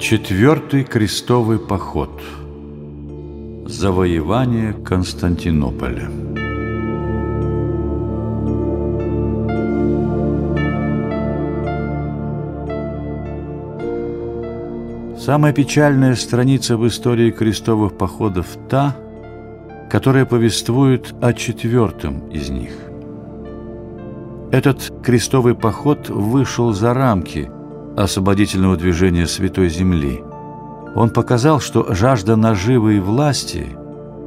Четвертый 0.00 0.82
крестовый 0.82 1.58
поход. 1.58 2.10
Завоевание 3.66 4.72
Константинополя. 4.72 6.10
Самая 15.16 15.52
печальная 15.52 16.16
страница 16.16 16.76
в 16.76 16.86
истории 16.88 17.30
крестовых 17.30 17.96
походов 17.96 18.48
та, 18.68 18.96
которая 19.88 20.26
повествует 20.26 21.14
о 21.22 21.32
четвертом 21.32 22.28
из 22.30 22.50
них. 22.50 22.72
Этот 24.50 24.92
крестовый 25.04 25.54
поход 25.54 26.08
вышел 26.08 26.72
за 26.72 26.94
рамки 26.94 27.48
освободительного 27.96 28.76
движения 28.76 29.26
Святой 29.26 29.68
Земли. 29.68 30.22
Он 30.94 31.10
показал, 31.10 31.60
что 31.60 31.92
жажда 31.94 32.36
наживы 32.36 32.96
и 32.96 33.00
власти 33.00 33.76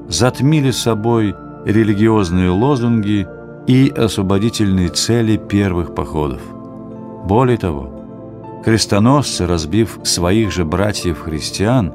затмили 0.07 0.71
собой 0.71 1.35
религиозные 1.65 2.49
лозунги 2.49 3.27
и 3.67 3.89
освободительные 3.89 4.89
цели 4.89 5.37
первых 5.37 5.95
походов. 5.95 6.41
Более 7.25 7.57
того, 7.57 8.61
крестоносцы, 8.63 9.45
разбив 9.45 9.99
своих 10.03 10.51
же 10.51 10.63
братьев-христиан, 10.63 11.93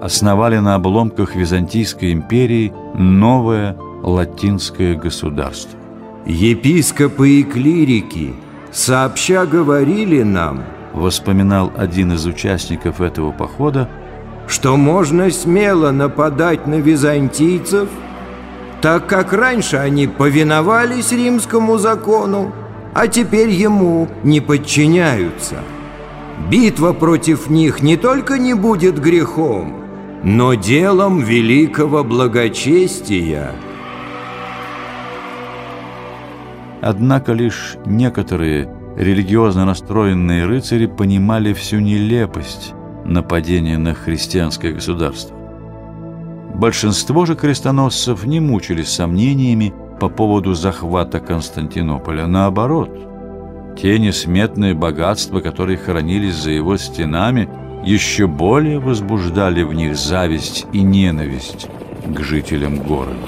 основали 0.00 0.58
на 0.58 0.74
обломках 0.74 1.34
Византийской 1.34 2.12
империи 2.12 2.72
новое 2.94 3.76
латинское 4.02 4.94
государство. 4.94 5.78
Епископы 6.26 7.40
и 7.40 7.42
клирики 7.42 8.34
сообща 8.72 9.46
говорили 9.46 10.22
нам– 10.22 10.64
воспоминал 10.94 11.72
один 11.76 12.12
из 12.12 12.24
участников 12.24 13.00
этого 13.00 13.32
похода, 13.32 13.88
что 14.46 14.76
можно 14.76 15.30
смело 15.30 15.90
нападать 15.90 16.66
на 16.66 16.76
византийцев, 16.76 17.88
так 18.80 19.06
как 19.06 19.32
раньше 19.32 19.76
они 19.76 20.06
повиновались 20.06 21.12
римскому 21.12 21.78
закону, 21.78 22.52
а 22.94 23.08
теперь 23.08 23.50
ему 23.50 24.08
не 24.22 24.40
подчиняются. 24.40 25.56
Битва 26.50 26.92
против 26.92 27.48
них 27.48 27.82
не 27.82 27.96
только 27.96 28.38
не 28.38 28.54
будет 28.54 29.00
грехом, 29.00 29.74
но 30.22 30.54
делом 30.54 31.20
великого 31.20 32.04
благочестия. 32.04 33.52
Однако 36.82 37.32
лишь 37.32 37.76
некоторые 37.86 38.68
религиозно 38.96 39.64
настроенные 39.64 40.46
рыцари 40.46 40.86
понимали 40.86 41.52
всю 41.52 41.80
нелепость 41.80 42.74
нападения 43.04 43.78
на 43.78 43.94
христианское 43.94 44.72
государство. 44.72 45.36
Большинство 46.54 47.26
же 47.26 47.34
крестоносцев 47.34 48.24
не 48.24 48.40
мучились 48.40 48.88
сомнениями 48.88 49.74
по 50.00 50.08
поводу 50.08 50.54
захвата 50.54 51.20
Константинополя. 51.20 52.26
Наоборот, 52.26 52.90
те 53.76 53.98
несметные 53.98 54.74
богатства, 54.74 55.40
которые 55.40 55.76
хранились 55.76 56.36
за 56.36 56.52
его 56.52 56.76
стенами, 56.76 57.48
еще 57.84 58.26
более 58.26 58.78
возбуждали 58.78 59.62
в 59.62 59.74
них 59.74 59.96
зависть 59.96 60.66
и 60.72 60.80
ненависть 60.80 61.68
к 62.06 62.20
жителям 62.20 62.78
города. 62.78 63.18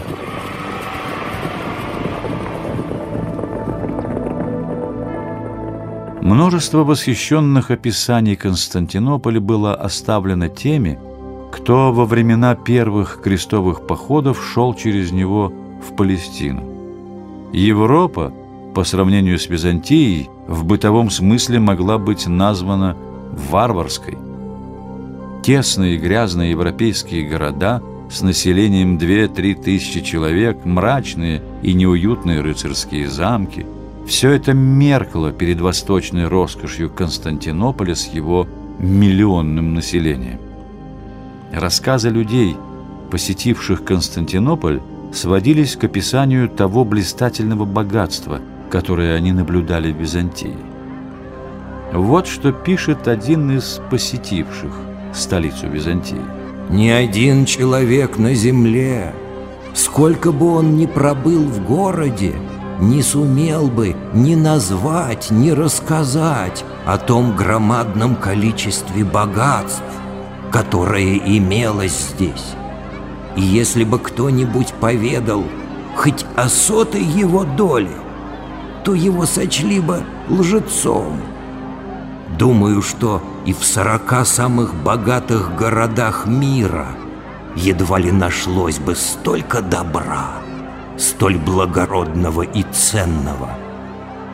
Множество 6.27 6.83
восхищенных 6.83 7.71
описаний 7.71 8.35
Константинополя 8.35 9.41
было 9.41 9.77
оставлено 9.77 10.49
теми, 10.49 10.99
кто 11.53 11.93
во 11.93 12.05
времена 12.05 12.57
первых 12.57 13.21
крестовых 13.23 13.87
походов 13.87 14.45
шел 14.45 14.75
через 14.75 15.13
него 15.13 15.53
в 15.89 15.95
Палестину. 15.95 16.65
Европа, 17.53 18.33
по 18.75 18.83
сравнению 18.83 19.39
с 19.39 19.49
Византией, 19.49 20.29
в 20.49 20.65
бытовом 20.65 21.11
смысле 21.11 21.61
могла 21.61 21.97
быть 21.97 22.27
названа 22.27 22.97
варварской. 23.49 24.19
Тесные 25.45 25.97
грязные 25.97 26.51
европейские 26.51 27.29
города 27.29 27.81
с 28.11 28.23
населением 28.23 28.99
2-3 28.99 29.63
тысячи 29.63 30.01
человек, 30.01 30.65
мрачные 30.65 31.41
и 31.63 31.73
неуютные 31.73 32.41
рыцарские 32.41 33.07
замки– 33.07 33.65
все 34.07 34.31
это 34.31 34.53
меркло 34.53 35.33
перед 35.33 35.61
восточной 35.61 36.29
роскошью 36.29 36.91
Константинополя 36.91 37.95
с 37.95 38.07
его 38.07 38.47
миллионным 38.79 39.75
населением. 39.75 40.39
Рассказы 41.53 42.11
людей, 42.11 42.57
посетивших 43.11 43.85
Константинополь, 43.85 44.81
сводились 45.13 45.77
к 45.77 45.85
описанию 45.85 46.49
того 46.49 46.85
блистательного 46.85 47.65
богатства, 47.65 48.41
которое 48.71 49.15
они 49.17 49.33
наблюдали 49.33 49.93
в 49.93 49.97
Византии. 49.97 50.57
Вот 51.93 52.27
что 52.27 52.53
пишет 52.53 53.09
один 53.09 53.57
из 53.57 53.81
посетивших 53.91 54.73
столицу 55.15 55.69
Византии. 55.69 56.21
«Ни 56.69 56.89
один 56.89 57.45
человек 57.45 58.19
на 58.19 58.35
земле, 58.35 59.15
сколько 59.75 60.33
бы 60.33 60.53
он 60.53 60.77
ни 60.77 60.87
пробыл 60.87 61.45
в 61.45 61.65
городе, 61.65 62.35
не 62.81 63.03
сумел 63.03 63.69
бы 63.69 63.97
ни 64.13 64.35
назвать, 64.35 65.31
ни 65.31 65.51
рассказать 65.51 66.65
о 66.85 66.99
том 66.99 67.35
громадном 67.37 68.17
количестве 68.17 69.05
богатств, 69.05 69.83
которое 70.51 71.17
имелось 71.17 72.11
здесь. 72.15 72.55
И 73.37 73.43
если 73.43 73.85
бы 73.85 73.99
кто-нибудь 73.99 74.73
поведал 74.75 75.45
хоть 75.97 76.25
о 76.37 76.49
сотой 76.49 77.03
его 77.03 77.45
доле, 77.45 77.97
то 78.85 78.95
его 78.95 79.27
сочли 79.27 79.81
бы 79.81 80.03
лжецом. 80.29 81.21
Думаю, 82.39 82.83
что 82.83 83.23
и 83.47 83.53
в 83.53 83.65
сорока 83.65 84.25
самых 84.25 84.75
богатых 84.75 85.57
городах 85.57 86.27
мира 86.27 86.89
едва 87.57 87.99
ли 87.99 88.13
нашлось 88.13 88.79
бы 88.79 88.95
столько 88.95 89.63
добра, 89.63 90.27
столь 90.99 91.37
благородного 91.37 92.43
и 92.43 92.63
ценного, 92.73 93.51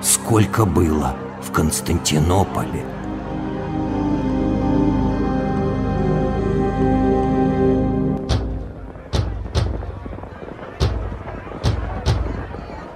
сколько 0.01 0.65
было 0.65 1.17
в 1.43 1.51
Константинополе. 1.53 2.85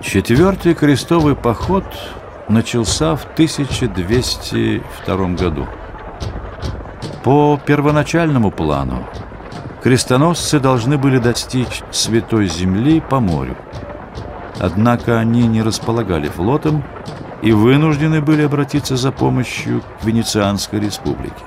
Четвертый 0.01 0.75
крестовый 0.75 1.35
поход 1.35 1.85
начался 2.49 3.17
в 3.17 3.25
1202 3.25 5.17
году. 5.31 5.67
По 7.25 7.61
первоначальному 7.67 8.53
плану 8.53 9.05
крестоносцы 9.87 10.59
должны 10.59 10.99
были 10.99 11.19
достичь 11.19 11.85
Святой 11.93 12.49
Земли 12.49 13.01
по 13.01 13.21
морю. 13.21 13.57
Однако 14.59 15.21
они 15.21 15.47
не 15.47 15.63
располагали 15.63 16.27
флотом 16.27 16.83
и 17.41 17.53
вынуждены 17.53 18.21
были 18.21 18.43
обратиться 18.43 18.97
за 18.97 19.13
помощью 19.13 19.83
к 19.83 20.05
Венецианской 20.05 20.81
республике. 20.81 21.45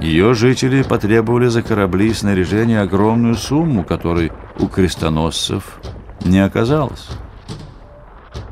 Ее 0.00 0.32
жители 0.32 0.80
потребовали 0.82 1.48
за 1.48 1.62
корабли 1.62 2.08
и 2.08 2.14
снаряжение 2.14 2.80
огромную 2.80 3.34
сумму, 3.34 3.84
которой 3.84 4.32
у 4.58 4.68
крестоносцев 4.68 5.80
не 6.24 6.38
оказалось. 6.38 7.08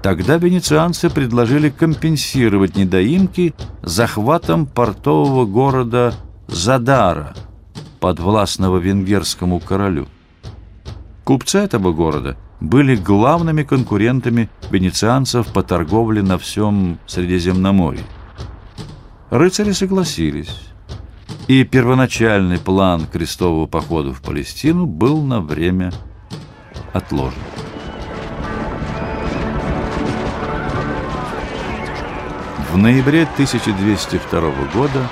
Тогда 0.02 0.36
венецианцы 0.36 1.08
предложили 1.08 1.70
компенсировать 1.70 2.76
недоимки 2.76 3.54
захватом 3.80 4.66
портового 4.66 5.46
города 5.46 6.12
Задара– 6.46 7.32
подвластного 8.00 8.78
венгерскому 8.78 9.60
королю. 9.60 10.08
Купцы 11.24 11.58
этого 11.58 11.92
города 11.92 12.36
были 12.60 12.96
главными 12.96 13.62
конкурентами 13.62 14.50
венецианцев 14.70 15.52
по 15.52 15.62
торговле 15.62 16.22
на 16.22 16.38
всем 16.38 16.98
Средиземноморье. 17.06 18.04
Рыцари 19.30 19.72
согласились, 19.72 20.60
и 21.46 21.64
первоначальный 21.64 22.58
план 22.58 23.06
крестового 23.06 23.66
похода 23.66 24.12
в 24.12 24.20
Палестину 24.22 24.86
был 24.86 25.22
на 25.22 25.40
время 25.40 25.92
отложен. 26.92 27.38
В 32.72 32.76
ноябре 32.76 33.22
1202 33.22 34.40
года 34.72 35.08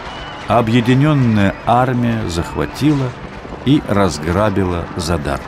объединенная 0.49 1.55
армия 1.67 2.27
захватила 2.29 3.11
и 3.67 3.83
разграбила 3.87 4.87
Задар. 4.97 5.41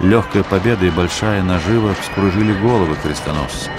Легкая 0.00 0.44
победа 0.44 0.86
и 0.86 0.90
большая 0.90 1.42
нажива 1.42 1.92
вскружили 1.94 2.52
головы 2.62 2.96
крестоносцев. 3.02 3.72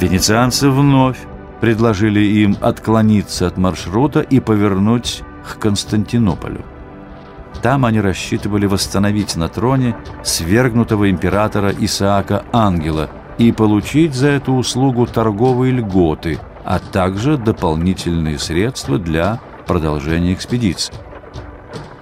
Венецианцы 0.00 0.68
вновь 0.68 1.18
предложили 1.60 2.18
им 2.18 2.56
отклониться 2.60 3.46
от 3.46 3.56
маршрута 3.56 4.18
и 4.20 4.40
повернуть 4.40 5.22
к 5.46 5.60
Константинополю. 5.60 6.64
Там 7.60 7.84
они 7.84 8.00
рассчитывали 8.00 8.66
восстановить 8.66 9.36
на 9.36 9.48
троне 9.48 9.96
свергнутого 10.22 11.10
императора 11.10 11.72
Исаака 11.78 12.44
Ангела 12.52 13.10
и 13.38 13.52
получить 13.52 14.14
за 14.14 14.28
эту 14.28 14.54
услугу 14.54 15.06
торговые 15.06 15.72
льготы, 15.72 16.38
а 16.64 16.78
также 16.78 17.36
дополнительные 17.36 18.38
средства 18.38 18.98
для 18.98 19.40
продолжения 19.66 20.32
экспедиции. 20.32 20.94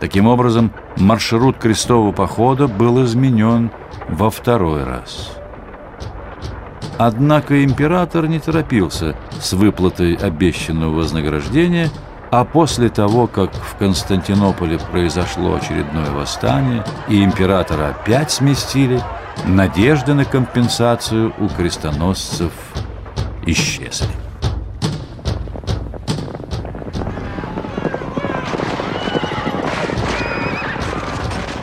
Таким 0.00 0.26
образом, 0.26 0.72
маршрут 0.96 1.58
крестового 1.58 2.12
похода 2.12 2.68
был 2.68 3.04
изменен 3.04 3.70
во 4.08 4.30
второй 4.30 4.84
раз. 4.84 5.36
Однако 6.96 7.64
император 7.64 8.26
не 8.26 8.38
торопился 8.38 9.16
с 9.40 9.52
выплатой 9.52 10.14
обещанного 10.14 10.96
вознаграждения, 10.96 11.90
а 12.30 12.44
после 12.44 12.88
того, 12.88 13.26
как 13.26 13.52
в 13.54 13.76
Константинополе 13.76 14.78
произошло 14.78 15.56
очередное 15.56 16.10
восстание 16.10 16.84
и 17.08 17.24
императора 17.24 17.88
опять 17.88 18.30
сместили, 18.30 19.00
надежды 19.46 20.14
на 20.14 20.24
компенсацию 20.24 21.34
у 21.38 21.48
крестоносцев 21.48 22.52
исчезли. 23.46 24.08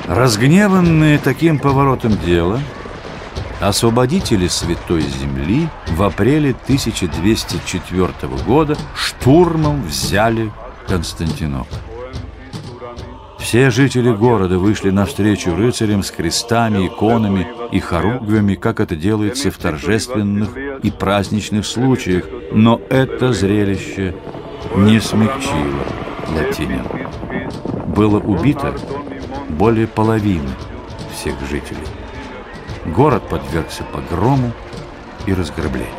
Разгневанные 0.07 1.19
таким 1.19 1.59
поворотом 1.59 2.17
дела, 2.17 2.59
освободители 3.59 4.47
Святой 4.47 5.01
Земли 5.01 5.69
в 5.87 6.03
апреле 6.03 6.51
1204 6.51 8.09
года 8.45 8.77
штурмом 8.95 9.83
взяли 9.83 10.51
Константинополь. 10.87 11.77
Все 13.39 13.69
жители 13.69 14.11
города 14.11 14.59
вышли 14.59 14.89
навстречу 14.89 15.55
рыцарям 15.55 16.03
с 16.03 16.11
крестами, 16.11 16.87
иконами 16.87 17.47
и 17.71 17.79
хоругвями, 17.79 18.55
как 18.55 18.81
это 18.81 18.95
делается 18.95 19.51
в 19.51 19.57
торжественных 19.57 20.49
и 20.83 20.91
праздничных 20.91 21.65
случаях, 21.65 22.25
но 22.51 22.81
это 22.89 23.31
зрелище 23.31 24.15
не 24.75 24.99
смягчило 24.99 25.85
латинян. 26.27 26.87
Было 27.87 28.19
убито 28.19 28.75
более 29.49 29.87
половины 29.87 30.49
всех 31.13 31.35
жителей. 31.49 31.96
Город 32.87 33.27
подвергся 33.29 33.83
погрому 33.83 34.51
и 35.25 35.33
разграблению. 35.33 35.93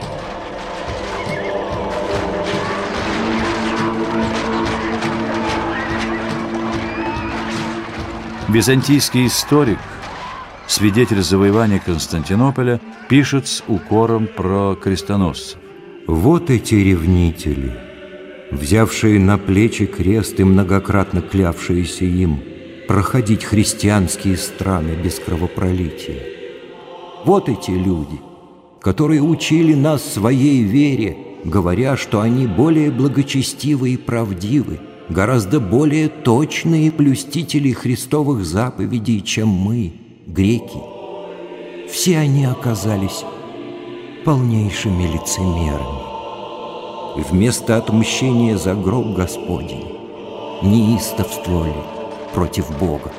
Византийский 8.49 9.27
историк, 9.27 9.79
свидетель 10.67 11.23
завоевания 11.23 11.79
Константинополя, 11.79 12.81
пишет 13.09 13.47
с 13.47 13.63
укором 13.69 14.27
про 14.27 14.75
крестоносцев. 14.75 15.59
Вот 16.07 16.49
эти 16.49 16.75
ревнители, 16.75 17.79
взявшие 18.51 19.21
на 19.21 19.37
плечи 19.37 19.85
крест 19.85 20.41
и 20.41 20.45
многократно 20.45 21.21
клявшиеся 21.21 22.07
им– 22.07 22.43
проходить 22.89 23.45
христианские 23.45 24.39
страны 24.39 24.93
без 24.93 25.21
кровопролития. 25.21 26.28
Вот 27.25 27.49
эти 27.49 27.71
люди, 27.71 28.21
которые 28.81 29.23
учили 29.23 29.75
нас 29.75 30.03
своей 30.05 30.63
вере, 30.63 31.17
говоря, 31.45 31.97
что 31.97 32.21
они 32.21 32.47
более 32.47 32.91
благочестивы 32.91 33.91
и 33.91 33.97
правдивы, 33.97 34.81
гораздо 35.09 35.61
более 35.61 36.09
точные 36.09 36.91
блюстители 36.91 37.73
христовых 37.73 38.45
заповедей, 38.45 39.21
чем 39.23 39.49
мы, 39.49 39.93
греки. 40.27 40.79
Все 41.91 42.19
они 42.19 42.45
оказались 42.45 43.25
полнейшими 44.25 45.05
лицемерами. 45.05 46.09
Вместо 47.31 47.77
отмщения 47.77 48.57
за 48.57 48.75
гроб 48.75 49.17
Господень 49.17 49.87
неистовствовали, 50.63 51.75
против 52.35 52.71
Бога. 52.79 53.11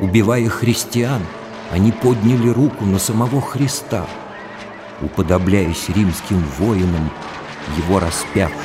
Убивая 0.00 0.48
христиан, 0.48 1.22
они 1.70 1.92
подняли 1.92 2.48
руку 2.48 2.84
на 2.84 2.98
самого 2.98 3.40
Христа, 3.40 4.06
уподобляясь 5.00 5.88
римским 5.88 6.38
воинам, 6.58 7.10
его 7.76 7.98
распявшим. 7.98 8.60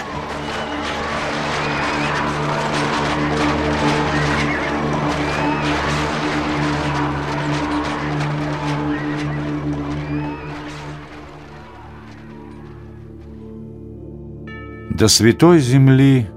До 14.90 15.08
святой 15.08 15.60
земли 15.60 16.28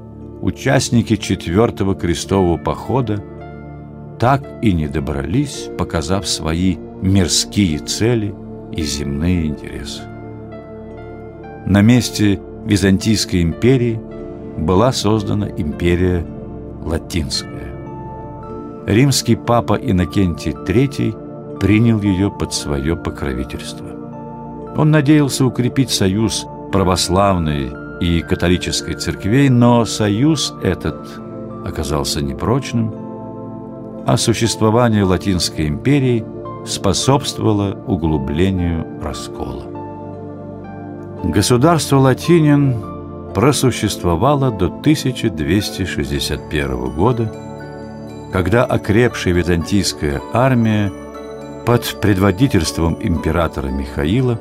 участники 0.40 1.16
четвертого 1.16 1.96
крестового 1.96 2.58
похода 2.58 3.31
так 4.22 4.40
и 4.62 4.72
не 4.72 4.86
добрались, 4.86 5.68
показав 5.76 6.28
свои 6.28 6.76
мирские 7.02 7.80
цели 7.80 8.32
и 8.70 8.82
земные 8.82 9.46
интересы. 9.46 10.02
На 11.66 11.82
месте 11.82 12.40
Византийской 12.64 13.42
империи 13.42 14.00
была 14.56 14.92
создана 14.92 15.48
империя 15.48 16.24
Латинская. 16.84 17.74
Римский 18.86 19.34
папа 19.34 19.74
Иннокентий 19.74 20.52
III 20.52 21.58
принял 21.58 22.00
ее 22.00 22.30
под 22.30 22.54
свое 22.54 22.94
покровительство. 22.94 23.88
Он 24.76 24.92
надеялся 24.92 25.44
укрепить 25.44 25.90
союз 25.90 26.46
православной 26.70 27.72
и 28.00 28.20
католической 28.20 28.94
церквей, 28.94 29.48
но 29.48 29.84
союз 29.84 30.54
этот 30.62 31.08
оказался 31.66 32.22
непрочным, 32.22 33.01
а 34.06 34.16
существование 34.16 35.04
Латинской 35.04 35.68
империи 35.68 36.24
способствовало 36.66 37.76
углублению 37.86 38.86
раскола. 39.02 39.64
Государство 41.24 41.98
Латинин 41.98 42.76
просуществовало 43.34 44.50
до 44.50 44.66
1261 44.66 46.94
года, 46.94 47.32
когда 48.32 48.64
окрепшая 48.64 49.34
византийская 49.34 50.22
армия 50.32 50.90
под 51.64 52.00
предводительством 52.00 52.96
императора 53.00 53.68
Михаила 53.68 54.40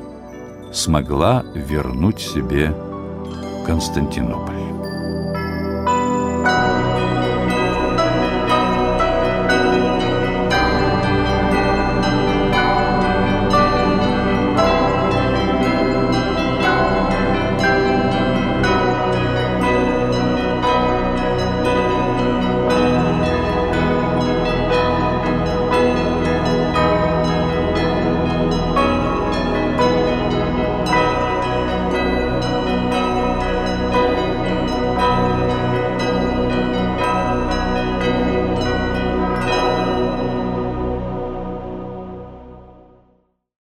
смогла 0.72 1.44
вернуть 1.54 2.20
себе 2.20 2.74
Константинополь. 3.66 4.61